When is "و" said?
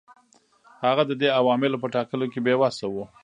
2.93-2.97